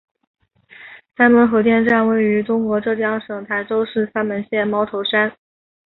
[1.15, 5.31] 三门核电站位于中国浙江省台州市三门县猫头山。